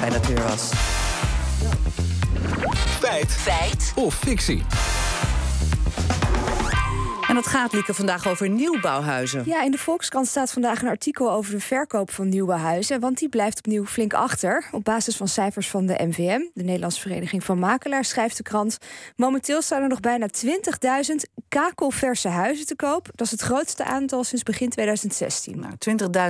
Fijn 0.00 0.12
dat 0.12 0.30
u 0.30 0.34
er 0.34 0.42
was. 0.42 0.70
Feit. 3.00 3.32
Feit. 3.32 3.92
Of 3.94 4.14
fictie. 4.14 4.62
En 7.30 7.36
dat 7.36 7.46
gaat, 7.46 7.72
Lieke, 7.72 7.94
vandaag 7.94 8.28
over 8.28 8.48
nieuwbouwhuizen. 8.48 9.42
Ja, 9.46 9.62
in 9.62 9.70
de 9.70 9.78
Volkskrant 9.78 10.26
staat 10.26 10.52
vandaag 10.52 10.82
een 10.82 10.88
artikel 10.88 11.32
over 11.32 11.52
de 11.52 11.60
verkoop 11.60 12.10
van 12.10 12.28
nieuwbouwhuizen. 12.28 13.00
Want 13.00 13.18
die 13.18 13.28
blijft 13.28 13.58
opnieuw 13.58 13.86
flink 13.86 14.14
achter. 14.14 14.64
Op 14.72 14.84
basis 14.84 15.16
van 15.16 15.28
cijfers 15.28 15.68
van 15.68 15.86
de 15.86 15.94
NVM, 15.98 16.40
de 16.54 16.62
Nederlandse 16.62 17.00
Vereniging 17.00 17.44
van 17.44 17.58
Makelaars, 17.58 18.08
schrijft 18.08 18.36
de 18.36 18.42
krant. 18.42 18.78
Momenteel 19.16 19.62
staan 19.62 19.82
er 19.82 19.88
nog 19.88 20.00
bijna 20.00 20.26
20.000 20.28 21.14
kakelverse 21.48 22.28
huizen 22.28 22.66
te 22.66 22.76
koop. 22.76 23.08
Dat 23.14 23.26
is 23.26 23.32
het 23.32 23.40
grootste 23.40 23.84
aantal 23.84 24.24
sinds 24.24 24.44
begin 24.44 24.68
2016. 24.68 25.60
Nou, 25.60 25.72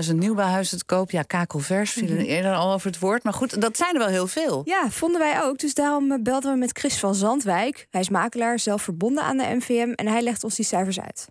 20.000 0.08 0.14
nieuwbouwhuizen 0.18 0.78
te 0.78 0.84
koop. 0.84 1.10
Ja, 1.10 1.22
kakelvers 1.22 1.94
Mhm. 1.94 2.16
eerder 2.16 2.54
al 2.54 2.72
over 2.72 2.86
het 2.86 2.98
woord. 2.98 3.22
Maar 3.22 3.32
goed, 3.32 3.60
dat 3.60 3.76
zijn 3.76 3.92
er 3.92 3.98
wel 3.98 4.08
heel 4.08 4.26
veel. 4.26 4.62
Ja, 4.64 4.90
vonden 4.90 5.20
wij 5.20 5.42
ook. 5.42 5.58
Dus 5.58 5.74
daarom 5.74 6.12
eh, 6.12 6.18
belden 6.22 6.52
we 6.52 6.58
met 6.58 6.78
Chris 6.78 6.98
van 6.98 7.14
Zandwijk. 7.14 7.86
Hij 7.90 8.00
is 8.00 8.08
makelaar, 8.08 8.58
zelf 8.58 8.82
verbonden 8.82 9.22
aan 9.24 9.36
de 9.36 9.44
NVM. 9.58 9.92
En 9.94 10.06
hij 10.08 10.22
legt 10.22 10.44
ons 10.44 10.54
die 10.56 10.64
cijfers 10.64 10.88
uit. 10.98 11.30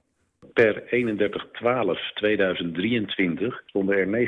Per 0.54 0.82
31-12-2023 0.82 0.86
stonden 3.66 3.98
er 3.98 4.28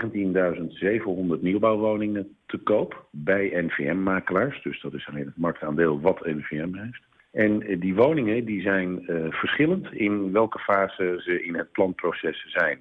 19.700 1.37 1.41
nieuwbouwwoningen 1.41 2.35
te 2.45 2.57
koop 2.57 3.05
bij 3.11 3.51
NVM-makelaars. 3.53 4.61
Dus 4.63 4.81
dat 4.81 4.93
is 4.93 5.07
alleen 5.07 5.25
het 5.25 5.37
marktaandeel 5.37 6.01
wat 6.01 6.25
NVM 6.25 6.73
heeft. 6.73 7.01
En 7.31 7.61
eh, 7.61 7.79
die 7.79 7.95
woningen 7.95 8.45
die 8.45 8.61
zijn 8.61 9.07
eh, 9.07 9.25
verschillend 9.29 9.93
in 9.93 10.31
welke 10.31 10.59
fase 10.59 11.21
ze 11.23 11.43
in 11.43 11.55
het 11.55 11.71
planproces 11.71 12.51
zijn. 12.51 12.79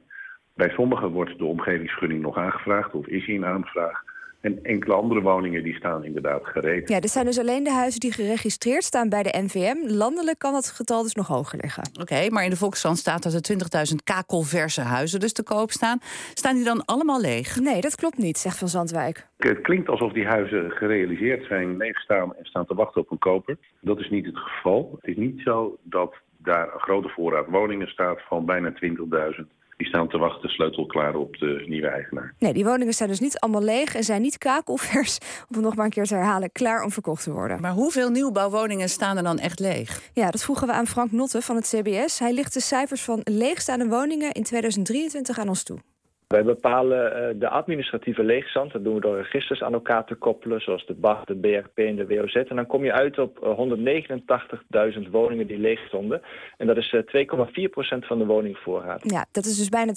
Bij 0.54 0.70
sommigen 0.70 1.08
wordt 1.08 1.38
de 1.38 1.44
omgevingsgunning 1.44 2.22
nog 2.22 2.36
aangevraagd 2.36 2.94
of 2.94 3.06
is 3.06 3.26
die 3.26 3.34
in 3.34 3.44
aanvraag. 3.44 4.02
En 4.40 4.58
enkele 4.62 4.94
andere 4.94 5.20
woningen 5.20 5.62
die 5.62 5.74
staan 5.74 6.04
inderdaad 6.04 6.46
gereed. 6.46 6.88
Ja, 6.88 7.00
dit 7.00 7.10
zijn 7.10 7.24
dus 7.24 7.38
alleen 7.38 7.64
de 7.64 7.72
huizen 7.72 8.00
die 8.00 8.12
geregistreerd 8.12 8.84
staan 8.84 9.08
bij 9.08 9.22
de 9.22 9.38
NVM. 9.42 9.76
Landelijk 9.96 10.38
kan 10.38 10.52
dat 10.52 10.66
getal 10.66 11.02
dus 11.02 11.14
nog 11.14 11.26
hoger 11.26 11.58
liggen. 11.60 11.82
Oké, 12.00 12.30
maar 12.30 12.44
in 12.44 12.50
de 12.50 12.56
Volkskrant 12.56 12.98
staat 12.98 13.22
dat 13.22 13.32
er 13.32 13.88
20.000 13.90 13.94
kakelverse 14.04 14.80
huizen 14.80 15.20
dus 15.20 15.32
te 15.32 15.42
koop 15.42 15.70
staan. 15.70 15.98
Staan 16.34 16.54
die 16.54 16.64
dan 16.64 16.84
allemaal 16.84 17.20
leeg? 17.20 17.60
Nee, 17.60 17.80
dat 17.80 17.94
klopt 17.94 18.18
niet, 18.18 18.38
zegt 18.38 18.58
Van 18.58 18.68
Zandwijk. 18.68 19.26
Het 19.36 19.60
klinkt 19.60 19.88
alsof 19.88 20.12
die 20.12 20.26
huizen 20.26 20.70
gerealiseerd 20.70 21.46
zijn, 21.46 21.76
leegstaan 21.76 22.34
en 22.36 22.44
staan 22.44 22.66
te 22.66 22.74
wachten 22.74 23.00
op 23.00 23.10
een 23.10 23.18
koper. 23.18 23.56
Dat 23.80 23.98
is 23.98 24.10
niet 24.10 24.26
het 24.26 24.38
geval. 24.38 24.98
Het 25.00 25.10
is 25.10 25.16
niet 25.16 25.40
zo 25.40 25.78
dat 25.82 26.14
daar 26.36 26.74
een 26.74 26.80
grote 26.80 27.08
voorraad 27.08 27.46
woningen 27.48 27.88
staat 27.88 28.20
van 28.28 28.44
bijna 28.44 28.72
20.000. 28.72 29.46
Die 29.80 29.88
staan 29.88 30.08
te 30.08 30.18
wachten, 30.18 30.48
sleutelklaar 30.48 31.14
op 31.14 31.36
de 31.36 31.64
nieuwe 31.66 31.88
eigenaar. 31.88 32.34
Nee, 32.38 32.52
die 32.52 32.64
woningen 32.64 32.94
zijn 32.94 33.08
dus 33.08 33.20
niet 33.20 33.38
allemaal 33.38 33.62
leeg 33.62 33.94
en 33.94 34.04
zijn 34.04 34.22
niet 34.22 34.38
kakelvers, 34.38 35.18
om 35.48 35.54
het 35.54 35.64
nog 35.64 35.76
maar 35.76 35.84
een 35.84 35.90
keer 35.90 36.06
te 36.06 36.14
herhalen, 36.14 36.52
klaar 36.52 36.82
om 36.82 36.90
verkocht 36.90 37.22
te 37.22 37.32
worden. 37.32 37.60
Maar 37.60 37.72
hoeveel 37.72 38.10
nieuwbouwwoningen 38.10 38.88
staan 38.88 39.16
er 39.16 39.22
dan 39.22 39.38
echt 39.38 39.58
leeg? 39.58 40.00
Ja, 40.14 40.30
dat 40.30 40.42
vroegen 40.42 40.66
we 40.66 40.72
aan 40.72 40.86
Frank 40.86 41.12
Notte 41.12 41.42
van 41.42 41.56
het 41.56 41.74
CBS. 41.74 42.18
Hij 42.18 42.32
licht 42.32 42.54
de 42.54 42.60
cijfers 42.60 43.02
van 43.02 43.20
leegstaande 43.24 43.88
woningen 43.88 44.32
in 44.32 44.42
2023 44.42 45.38
aan 45.38 45.48
ons 45.48 45.62
toe. 45.62 45.78
Wij 46.30 46.44
bepalen 46.44 47.14
eh, 47.14 47.40
de 47.40 47.48
administratieve 47.48 48.22
leegstand. 48.22 48.72
Dat 48.72 48.84
doen 48.84 48.94
we 48.94 49.00
door 49.00 49.16
registers 49.16 49.62
aan 49.62 49.72
elkaar 49.72 50.04
te 50.04 50.14
koppelen, 50.14 50.60
zoals 50.60 50.86
de 50.86 50.94
BAG, 50.94 51.24
de 51.24 51.36
BRP 51.36 51.78
en 51.78 51.96
de 51.96 52.06
WOZ. 52.06 52.34
En 52.34 52.56
dan 52.56 52.66
kom 52.66 52.84
je 52.84 52.92
uit 52.92 53.18
op 53.18 53.38
eh, 53.42 54.98
189.000 55.04 55.10
woningen 55.10 55.46
die 55.46 55.58
leeg 55.58 55.86
stonden. 55.86 56.22
En 56.56 56.66
dat 56.66 56.76
is 56.76 56.92
eh, 56.92 57.26
2,4% 57.98 58.06
van 58.06 58.18
de 58.18 58.26
woningvoorraad. 58.26 59.10
Ja, 59.10 59.26
dat 59.32 59.44
is 59.44 59.56
dus 59.56 59.68
bijna 59.68 59.92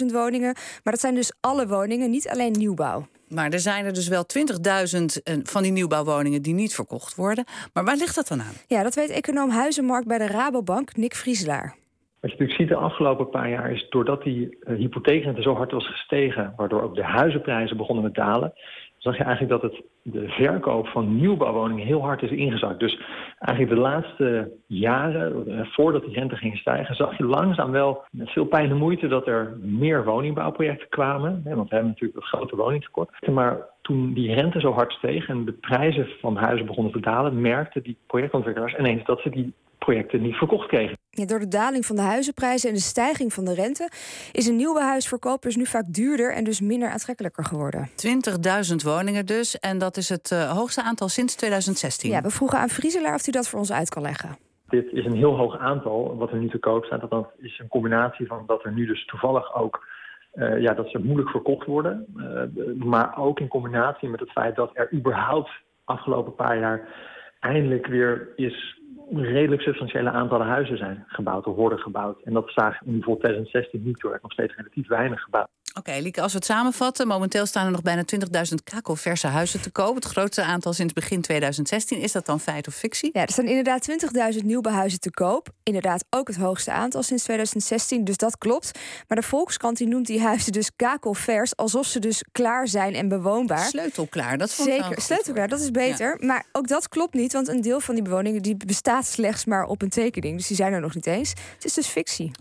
200.000 0.00 0.06
woningen. 0.12 0.54
Maar 0.54 0.92
dat 0.92 1.00
zijn 1.00 1.14
dus 1.14 1.32
alle 1.40 1.66
woningen, 1.66 2.10
niet 2.10 2.28
alleen 2.28 2.52
nieuwbouw. 2.52 3.06
Maar 3.28 3.50
er 3.50 3.60
zijn 3.60 3.84
er 3.84 3.92
dus 3.92 4.08
wel 4.08 4.24
20.000 4.38 5.22
eh, 5.22 5.34
van 5.42 5.62
die 5.62 5.72
nieuwbouwwoningen 5.72 6.42
die 6.42 6.54
niet 6.54 6.74
verkocht 6.74 7.14
worden. 7.14 7.44
Maar 7.72 7.84
waar 7.84 7.96
ligt 7.96 8.14
dat 8.14 8.28
dan 8.28 8.40
aan? 8.40 8.54
Ja, 8.66 8.82
dat 8.82 8.94
weet 8.94 9.10
econoom 9.10 9.50
Huizenmarkt 9.50 10.06
bij 10.06 10.18
de 10.18 10.26
Rabobank, 10.26 10.96
Nick 10.96 11.14
Vrieselaar. 11.14 11.76
Wat 12.20 12.30
je 12.30 12.36
natuurlijk 12.38 12.60
ziet 12.60 12.68
de 12.68 12.84
afgelopen 12.84 13.30
paar 13.30 13.48
jaar 13.48 13.70
is 13.70 13.86
doordat 13.88 14.22
die 14.22 14.58
uh, 14.60 14.76
hypotheekrente 14.76 15.42
zo 15.42 15.54
hard 15.54 15.72
was 15.72 15.86
gestegen, 15.86 16.52
waardoor 16.56 16.82
ook 16.82 16.94
de 16.94 17.02
huizenprijzen 17.02 17.76
begonnen 17.76 18.04
te 18.04 18.20
dalen, 18.20 18.52
zag 18.98 19.16
je 19.16 19.24
eigenlijk 19.24 19.60
dat 19.60 19.70
het, 19.70 19.82
de 20.02 20.28
verkoop 20.28 20.86
van 20.86 21.16
nieuwbouwwoningen 21.16 21.86
heel 21.86 22.02
hard 22.02 22.22
is 22.22 22.30
ingezakt. 22.30 22.80
Dus 22.80 23.00
eigenlijk 23.38 23.74
de 23.74 23.80
laatste 23.80 24.52
jaren, 24.66 25.44
uh, 25.48 25.60
voordat 25.64 26.04
die 26.04 26.14
rente 26.14 26.36
ging 26.36 26.56
stijgen, 26.56 26.94
zag 26.94 27.18
je 27.18 27.24
langzaam 27.24 27.70
wel 27.70 28.04
met 28.10 28.30
veel 28.30 28.44
pijn 28.44 28.70
en 28.70 28.76
moeite 28.76 29.08
dat 29.08 29.26
er 29.26 29.56
meer 29.60 30.04
woningbouwprojecten 30.04 30.88
kwamen. 30.88 31.42
Want 31.44 31.68
we 31.68 31.74
hebben 31.74 31.86
natuurlijk 31.86 32.20
een 32.20 32.38
grote 32.38 32.56
woningtekort. 32.56 33.28
Maar 33.30 33.66
toen 33.82 34.12
die 34.12 34.34
rente 34.34 34.60
zo 34.60 34.72
hard 34.72 34.92
steeg 34.92 35.28
en 35.28 35.44
de 35.44 35.52
prijzen 35.52 36.06
van 36.20 36.36
huizen 36.36 36.66
begonnen 36.66 36.92
te 36.92 37.00
dalen, 37.00 37.40
merkten 37.40 37.82
die 37.82 37.96
projectontwikkelaars 38.06 38.76
ineens 38.78 39.04
dat 39.04 39.20
ze 39.20 39.30
die 39.30 39.52
projecten 39.78 40.22
niet 40.22 40.34
verkocht 40.34 40.68
kregen. 40.68 40.96
Ja, 41.10 41.26
door 41.26 41.38
de 41.38 41.48
daling 41.48 41.86
van 41.86 41.96
de 41.96 42.02
huizenprijzen 42.02 42.68
en 42.68 42.74
de 42.74 42.80
stijging 42.80 43.32
van 43.32 43.44
de 43.44 43.54
rente 43.54 43.90
is 44.32 44.46
een 44.46 44.56
nieuwe 44.56 45.00
dus 45.40 45.56
nu 45.56 45.66
vaak 45.66 45.84
duurder 45.92 46.32
en 46.32 46.44
dus 46.44 46.60
minder 46.60 46.88
aantrekkelijker 46.88 47.44
geworden. 47.44 47.88
20.000 48.70 48.74
woningen 48.84 49.26
dus. 49.26 49.58
En 49.58 49.78
dat 49.78 49.96
is 49.96 50.08
het 50.08 50.30
uh, 50.30 50.50
hoogste 50.56 50.82
aantal 50.82 51.08
sinds 51.08 51.34
2016. 51.36 52.10
Ja, 52.10 52.20
we 52.20 52.30
vroegen 52.30 52.58
aan 52.58 52.68
Vrieselaar 52.68 53.14
of 53.14 53.24
hij 53.24 53.32
dat 53.32 53.48
voor 53.48 53.58
ons 53.58 53.72
uit 53.72 53.88
kan 53.88 54.02
leggen. 54.02 54.36
Dit 54.68 54.92
is 54.92 55.04
een 55.04 55.16
heel 55.16 55.36
hoog 55.36 55.58
aantal 55.58 56.16
wat 56.16 56.30
er 56.30 56.38
nu 56.38 56.48
te 56.48 56.58
koop 56.58 56.84
staat. 56.84 57.10
Dat 57.10 57.30
is 57.38 57.58
een 57.58 57.68
combinatie 57.68 58.26
van 58.26 58.44
dat 58.46 58.64
er 58.64 58.72
nu 58.72 58.86
dus 58.86 59.04
toevallig 59.04 59.54
ook 59.54 59.86
uh, 60.34 60.60
ja, 60.60 60.74
dat 60.74 60.90
ze 60.90 60.98
moeilijk 60.98 61.30
verkocht 61.30 61.66
worden. 61.66 62.06
Uh, 62.16 62.84
maar 62.84 63.18
ook 63.18 63.40
in 63.40 63.48
combinatie 63.48 64.08
met 64.08 64.20
het 64.20 64.30
feit 64.30 64.56
dat 64.56 64.70
er 64.72 64.92
überhaupt 64.92 65.50
afgelopen 65.84 66.34
paar 66.34 66.58
jaar 66.58 66.88
eindelijk 67.40 67.86
weer 67.86 68.28
is 68.36 68.80
redelijk 69.12 69.62
substantiële 69.62 70.10
aantallen 70.10 70.46
huizen 70.46 70.76
zijn 70.76 71.04
gebouwd 71.06 71.46
of 71.46 71.56
worden 71.56 71.78
gebouwd. 71.78 72.22
En 72.22 72.32
dat 72.32 72.50
zagen 72.50 72.86
in 72.86 72.92
bijvoorbeeld 72.92 73.24
2016 73.24 73.82
niet 73.82 74.00
door. 74.00 74.18
Nog 74.22 74.32
steeds 74.32 74.56
relatief 74.56 74.88
weinig 74.88 75.20
gebouwd. 75.20 75.48
Oké, 75.78 75.90
okay, 75.90 76.02
Lieke, 76.02 76.20
als 76.20 76.32
we 76.32 76.38
het 76.38 76.46
samenvatten. 76.46 77.06
Momenteel 77.06 77.46
staan 77.46 77.64
er 77.64 77.70
nog 77.70 77.82
bijna 77.82 78.02
20.000 78.48 78.54
kakelverse 78.64 79.26
huizen 79.26 79.60
te 79.60 79.70
koop. 79.70 79.94
Het 79.94 80.04
grootste 80.04 80.42
aantal 80.42 80.72
sinds 80.72 80.92
begin 80.92 81.20
2016. 81.20 81.98
Is 81.98 82.12
dat 82.12 82.26
dan 82.26 82.40
feit 82.40 82.66
of 82.68 82.74
fictie? 82.74 83.10
Ja, 83.12 83.22
er 83.22 83.32
staan 83.32 83.46
inderdaad 83.46 83.88
20.000 84.34 84.44
nieuwbouwhuizen 84.44 85.00
te 85.00 85.10
koop. 85.10 85.48
Inderdaad 85.62 86.04
ook 86.10 86.28
het 86.28 86.36
hoogste 86.36 86.70
aantal 86.70 87.02
sinds 87.02 87.22
2016, 87.22 88.04
dus 88.04 88.16
dat 88.16 88.38
klopt. 88.38 88.78
Maar 89.08 89.20
de 89.20 89.26
Volkskrant 89.26 89.76
die 89.76 89.86
noemt 89.88 90.06
die 90.06 90.20
huizen 90.20 90.52
dus 90.52 90.70
kakelvers... 90.76 91.56
alsof 91.56 91.86
ze 91.86 91.98
dus 91.98 92.24
klaar 92.32 92.68
zijn 92.68 92.94
en 92.94 93.08
bewoonbaar. 93.08 93.66
Sleutelklaar, 93.66 94.38
dat 94.38 94.54
vond 94.54 94.68
Zeker, 94.68 95.02
sleutelklaar, 95.02 95.48
dat 95.48 95.60
is 95.60 95.70
beter. 95.70 96.16
Ja. 96.20 96.26
Maar 96.26 96.46
ook 96.52 96.68
dat 96.68 96.88
klopt 96.88 97.14
niet, 97.14 97.32
want 97.32 97.48
een 97.48 97.60
deel 97.60 97.80
van 97.80 97.94
die 97.94 98.04
bewoningen... 98.04 98.42
die 98.42 98.56
bestaat 98.56 99.06
slechts 99.06 99.44
maar 99.44 99.64
op 99.64 99.82
een 99.82 99.90
tekening. 99.90 100.36
Dus 100.36 100.46
die 100.46 100.56
zijn 100.56 100.72
er 100.72 100.80
nog 100.80 100.94
niet 100.94 101.06
eens. 101.06 101.30
Het 101.54 101.64
is 101.64 101.74
dus 101.74 101.86
fictie. 101.86 102.32